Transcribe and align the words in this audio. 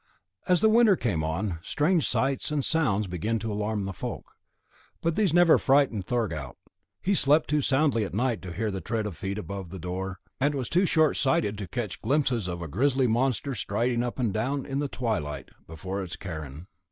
As 0.47 0.61
the 0.61 0.69
winter 0.69 0.95
came 0.95 1.23
on, 1.23 1.59
strange 1.61 2.07
sights 2.07 2.49
and 2.49 2.65
sounds 2.65 3.05
began 3.05 3.37
to 3.37 3.53
alarm 3.53 3.85
the 3.85 3.93
folk, 3.93 4.31
but 4.99 5.15
these 5.15 5.31
never 5.31 5.59
frightened 5.59 6.07
Thorgaut; 6.07 6.57
he 7.03 7.13
slept 7.13 7.47
too 7.51 7.61
soundly 7.61 8.03
at 8.03 8.11
night 8.15 8.41
to 8.41 8.51
hear 8.51 8.71
the 8.71 8.81
tread 8.81 9.05
of 9.05 9.15
feet 9.15 9.37
about 9.37 9.69
the 9.69 9.77
door, 9.77 10.19
and 10.39 10.55
was 10.55 10.69
too 10.69 10.87
short 10.87 11.17
sighted 11.17 11.55
to 11.59 11.67
catch 11.67 12.01
glimpses 12.01 12.47
of 12.47 12.63
a 12.63 12.67
grizzly 12.67 13.05
monster 13.05 13.53
striding 13.53 14.01
up 14.01 14.17
and 14.17 14.33
down, 14.33 14.65
in 14.65 14.79
the 14.79 14.87
twilight, 14.87 15.49
before 15.67 16.01
its 16.03 16.15
cairn. 16.15 16.65